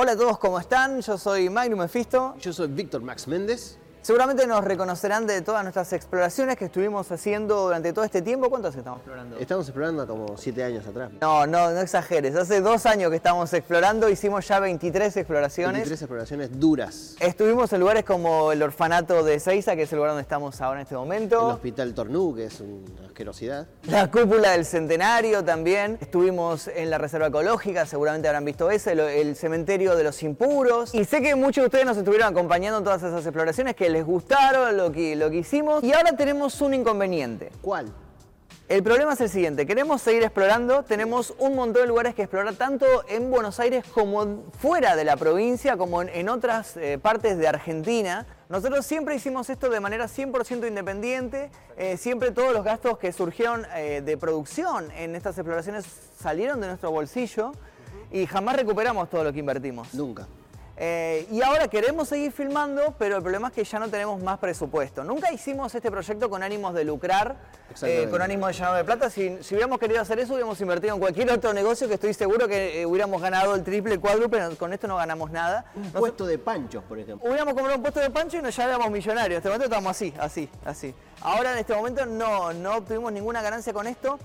[0.00, 1.00] Hola a todos, ¿cómo están?
[1.00, 2.36] Yo soy Magnum Mefisto.
[2.38, 3.78] Yo soy Víctor Max Méndez.
[4.08, 8.48] Seguramente nos reconocerán de todas nuestras exploraciones que estuvimos haciendo durante todo este tiempo.
[8.48, 9.36] ¿Cuántos estamos explorando?
[9.36, 11.10] Estamos explorando como siete años atrás.
[11.20, 12.34] No, no, no exageres.
[12.34, 15.74] Hace dos años que estamos explorando, hicimos ya 23 exploraciones.
[15.74, 17.16] 23 exploraciones duras.
[17.20, 20.80] Estuvimos en lugares como el orfanato de Seiza, que es el lugar donde estamos ahora
[20.80, 21.46] en este momento.
[21.46, 23.66] El Hospital Tornú, que es una asquerosidad.
[23.88, 25.98] La cúpula del Centenario también.
[26.00, 30.94] Estuvimos en la Reserva Ecológica, seguramente habrán visto ese, el, el cementerio de los impuros.
[30.94, 33.97] Y sé que muchos de ustedes nos estuvieron acompañando en todas esas exploraciones que les
[34.04, 35.82] gustaron lo que, lo que hicimos.
[35.84, 37.50] Y ahora tenemos un inconveniente.
[37.60, 37.92] ¿Cuál?
[38.68, 42.54] El problema es el siguiente, queremos seguir explorando, tenemos un montón de lugares que explorar
[42.54, 47.38] tanto en Buenos Aires como fuera de la provincia, como en, en otras eh, partes
[47.38, 48.26] de Argentina.
[48.50, 53.66] Nosotros siempre hicimos esto de manera 100% independiente, eh, siempre todos los gastos que surgieron
[53.74, 55.86] eh, de producción en estas exploraciones
[56.18, 57.52] salieron de nuestro bolsillo
[58.12, 59.94] y jamás recuperamos todo lo que invertimos.
[59.94, 60.26] Nunca.
[60.80, 64.38] Eh, y ahora queremos seguir filmando, pero el problema es que ya no tenemos más
[64.38, 65.02] presupuesto.
[65.02, 67.34] Nunca hicimos este proyecto con ánimos de lucrar,
[67.82, 69.10] eh, con ánimos de llenar de plata.
[69.10, 72.46] Si, si, hubiéramos querido hacer eso, hubiéramos invertido en cualquier otro negocio que estoy seguro
[72.46, 75.64] que eh, hubiéramos ganado el triple, el cuádruple, con esto no ganamos nada.
[75.74, 77.28] Un Nos, puesto de panchos, por ejemplo.
[77.28, 79.32] Hubiéramos comprado un puesto de pancho y nos ya éramos millonarios.
[79.32, 80.94] En este momento estamos así, así, así.
[81.22, 84.16] Ahora en este momento no, no obtuvimos ninguna ganancia con esto.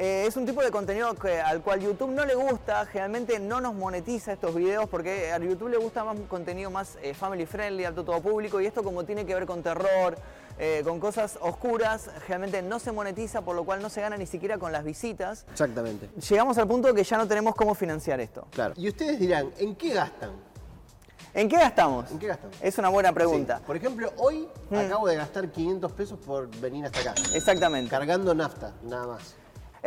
[0.00, 3.60] Eh, es un tipo de contenido que, al cual YouTube no le gusta, generalmente no
[3.60, 7.84] nos monetiza estos videos porque a YouTube le gusta más contenido más eh, family friendly,
[7.84, 10.16] apto todo público y esto como tiene que ver con terror,
[10.56, 14.26] eh, con cosas oscuras, generalmente no se monetiza, por lo cual no se gana ni
[14.26, 15.44] siquiera con las visitas.
[15.50, 16.08] Exactamente.
[16.28, 18.46] Llegamos al punto que ya no tenemos cómo financiar esto.
[18.52, 18.74] Claro.
[18.76, 20.30] Y ustedes dirán, ¿en qué gastan?
[21.34, 22.08] ¿En qué gastamos?
[22.12, 22.56] ¿En qué gastamos?
[22.62, 23.58] Es una buena pregunta.
[23.58, 23.64] Sí.
[23.66, 24.76] Por ejemplo, hoy mm.
[24.76, 27.14] acabo de gastar 500 pesos por venir hasta acá.
[27.34, 27.90] Exactamente.
[27.90, 29.34] Cargando nafta, nada más.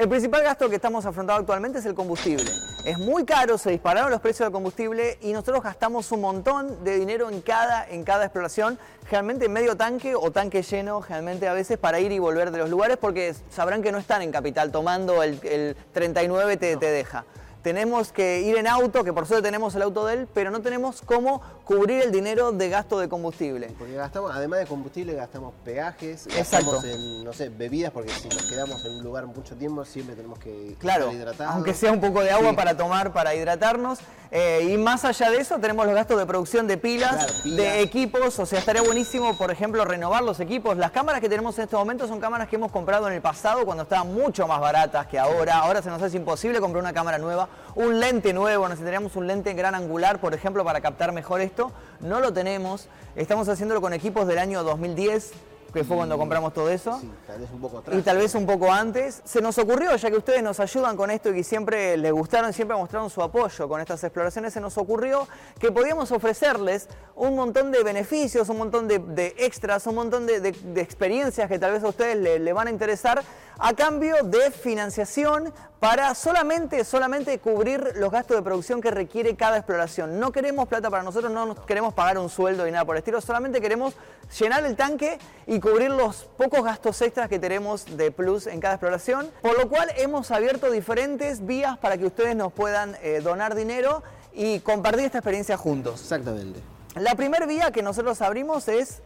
[0.01, 2.49] El principal gasto que estamos afrontando actualmente es el combustible.
[2.85, 6.97] Es muy caro, se dispararon los precios del combustible y nosotros gastamos un montón de
[6.97, 11.77] dinero en cada, en cada exploración, generalmente medio tanque o tanque lleno, generalmente a veces
[11.77, 15.21] para ir y volver de los lugares porque sabrán que no están en capital, tomando
[15.21, 16.79] el, el 39 te, no.
[16.79, 17.23] te deja
[17.61, 20.61] tenemos que ir en auto, que por suerte tenemos el auto de él, pero no
[20.61, 23.67] tenemos cómo cubrir el dinero de gasto de combustible.
[23.77, 26.71] Porque gastamos, además de combustible, gastamos peajes, Exacto.
[26.71, 30.15] gastamos en, no sé, bebidas, porque si nos quedamos en un lugar mucho tiempo, siempre
[30.15, 31.55] tenemos que claro, estar hidratados.
[31.55, 32.55] aunque sea un poco de agua sí.
[32.55, 33.99] para tomar, para hidratarnos.
[34.33, 37.57] Eh, y más allá de eso, tenemos los gastos de producción de pilas, Claro, pilas.
[37.57, 40.77] de equipos, o sea, estaría buenísimo, por ejemplo, renovar los equipos.
[40.77, 43.65] Las cámaras que tenemos en este momento son cámaras que hemos comprado en el pasado
[43.65, 45.57] cuando estaban mucho más baratas que ahora.
[45.57, 49.53] Ahora se nos hace imposible comprar una cámara nueva, un lente nuevo, necesitaríamos un lente
[49.53, 51.71] gran angular, por ejemplo, para captar mejor esto.
[51.99, 55.33] No lo tenemos, estamos haciéndolo con equipos del año 2010,
[55.71, 56.99] que fue cuando compramos todo eso.
[56.99, 57.97] Sí, tal vez un poco atrás.
[57.97, 59.21] Y tal vez un poco antes.
[59.23, 62.51] Se nos ocurrió, ya que ustedes nos ayudan con esto y que siempre les gustaron,
[62.53, 65.27] siempre mostraron su apoyo con estas exploraciones, se nos ocurrió
[65.59, 70.41] que podíamos ofrecerles un montón de beneficios, un montón de, de extras, un montón de,
[70.41, 73.23] de, de, experiencias que tal vez a ustedes le, le van a interesar
[73.63, 79.57] a cambio de financiación para solamente, solamente cubrir los gastos de producción que requiere cada
[79.57, 80.19] exploración.
[80.19, 83.21] No queremos plata para nosotros, no queremos pagar un sueldo y nada por el estilo,
[83.21, 83.93] solamente queremos
[84.39, 88.75] llenar el tanque y cubrir los pocos gastos extras que tenemos de plus en cada
[88.75, 93.53] exploración, por lo cual hemos abierto diferentes vías para que ustedes nos puedan eh, donar
[93.53, 94.01] dinero
[94.33, 96.01] y compartir esta experiencia juntos.
[96.01, 96.59] Exactamente.
[96.95, 99.01] La primera vía que nosotros abrimos es...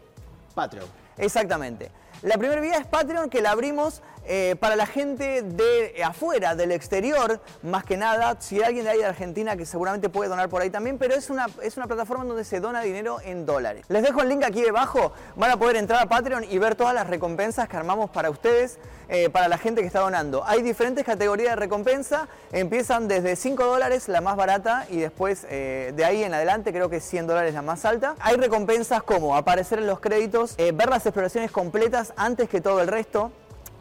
[0.54, 0.88] Patreon.
[1.18, 1.92] Exactamente.
[2.22, 6.72] La primera vía es Patreon, que la abrimos eh, para la gente de afuera, del
[6.72, 8.36] exterior, más que nada.
[8.40, 11.14] Si hay alguien de ahí de Argentina que seguramente puede donar por ahí también, pero
[11.14, 13.86] es una, es una plataforma donde se dona dinero en dólares.
[13.88, 16.96] Les dejo el link aquí debajo, van a poder entrar a Patreon y ver todas
[16.96, 20.44] las recompensas que armamos para ustedes, eh, para la gente que está donando.
[20.46, 25.94] Hay diferentes categorías de recompensa, empiezan desde 5 dólares, la más barata, y después eh,
[25.96, 28.16] de ahí en adelante creo que 100 dólares la más alta.
[28.20, 32.82] Hay recompensas como aparecer en los créditos, eh, ver las exploraciones completas antes que todo
[32.82, 33.32] el resto,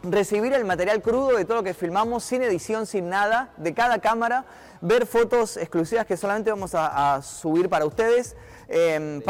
[0.03, 3.99] recibir el material crudo de todo lo que filmamos, sin edición, sin nada, de cada
[3.99, 4.45] cámara,
[4.81, 8.35] ver fotos exclusivas que solamente vamos a, a subir para ustedes.
[8.67, 9.21] Eh,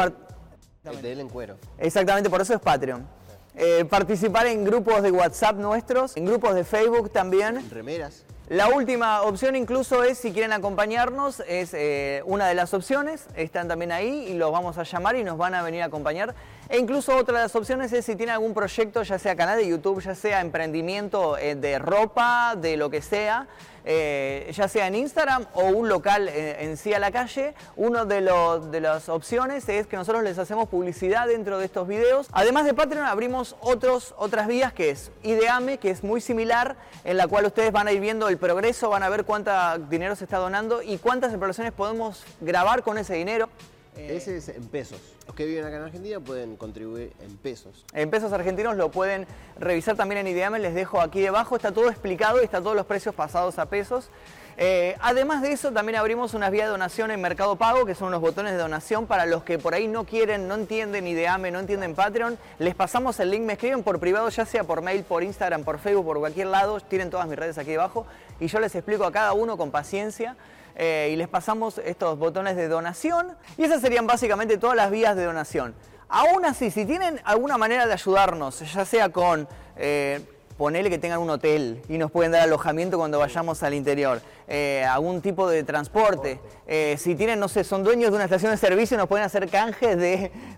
[1.02, 1.56] de él en cuero.
[1.78, 3.06] Exactamente, por eso es Patreon.
[3.54, 7.68] Eh, participar en grupos de WhatsApp nuestros, en grupos de Facebook también.
[7.70, 8.24] Remeras.
[8.48, 13.66] La última opción incluso es, si quieren acompañarnos, es eh, una de las opciones, están
[13.66, 16.32] también ahí y los vamos a llamar y nos van a venir a acompañar.
[16.68, 19.66] E incluso otra de las opciones es si tienen algún proyecto, ya sea canal de
[19.66, 23.48] YouTube, ya sea emprendimiento eh, de ropa, de lo que sea,
[23.88, 27.54] eh, ya sea en Instagram o un local eh, en sí a la calle.
[27.76, 32.26] Una de, las opciones es que nosotros les hacemos publicidad dentro de estos videos.
[32.32, 36.74] Además de Patreon abrimos otras vías que es Ideame, que es muy similar,
[37.04, 39.52] en la cual ustedes van a ir viendo el progreso, van a ver cuánto
[39.88, 43.48] dinero se está donando y cuántas exploraciones podemos grabar con ese dinero.
[43.96, 45.00] Ese es en pesos.
[45.26, 47.84] Los que viven acá en Argentina pueden contribuir en pesos.
[47.92, 49.26] En pesos argentinos lo pueden
[49.58, 52.86] revisar también en Ideame, les dejo aquí debajo, está todo explicado y está todos los
[52.86, 54.10] precios pasados a pesos.
[54.58, 58.08] Eh, además de eso, también abrimos unas vías de donación en Mercado Pago, que son
[58.08, 61.58] unos botones de donación para los que por ahí no quieren, no entienden Ideame, no
[61.58, 62.38] entienden Patreon.
[62.58, 65.78] Les pasamos el link, me escriben por privado, ya sea por mail, por Instagram, por
[65.78, 66.80] Facebook, por cualquier lado.
[66.80, 68.06] Tienen todas mis redes aquí debajo
[68.40, 70.36] y yo les explico a cada uno con paciencia.
[70.78, 75.16] Eh, y les pasamos estos botones de donación y esas serían básicamente todas las vías
[75.16, 75.74] de donación.
[76.08, 80.20] Aún así, si tienen alguna manera de ayudarnos, ya sea con eh,
[80.56, 84.84] ponerle que tengan un hotel y nos pueden dar alojamiento cuando vayamos al interior, eh,
[84.84, 86.40] algún tipo de transporte.
[86.66, 89.48] Eh, si tienen, no sé, son dueños de una estación de servicio, nos pueden hacer
[89.48, 89.96] canjes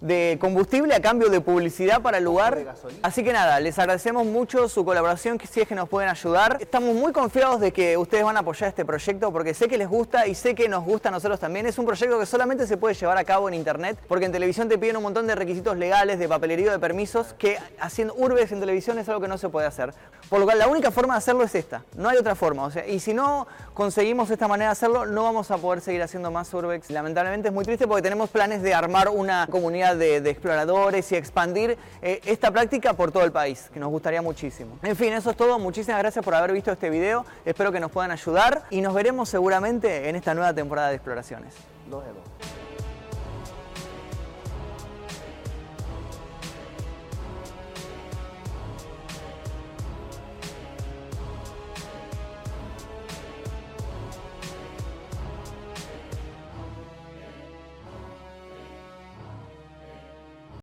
[0.00, 2.76] de, combustible a cambio de publicidad para el lugar.
[3.02, 6.58] Así que nada, les agradecemos mucho su colaboración, si es que nos pueden ayudar.
[6.60, 9.88] Estamos muy confiados de que ustedes van a apoyar este proyecto porque sé que les
[9.88, 11.66] gusta y sé que nos gusta a nosotros también.
[11.66, 14.68] Es un proyecto que solamente se puede llevar a cabo en internet porque en televisión
[14.68, 18.60] te piden un montón de requisitos legales, de papelería, de permisos, que haciendo urbes en
[18.60, 19.87] televisión es algo que no se puede hacer.
[20.28, 22.64] Por lo cual la única forma de hacerlo es esta, no hay otra forma.
[22.64, 26.02] O sea, y si no conseguimos esta manera de hacerlo, no vamos a poder seguir
[26.02, 26.90] haciendo más Urbex.
[26.90, 31.78] Lamentablemente es muy triste porque tenemos planes de armar una comunidad de, exploradores y expandir
[32.02, 34.78] eh, esta práctica por todo el país, que nos gustaría muchísimo.
[34.82, 35.58] En fin, eso es todo.
[35.58, 37.24] Muchísimas gracias por haber visto este video.
[37.46, 41.54] Espero que nos puedan ayudar y nos veremos seguramente en esta nueva temporada de exploraciones.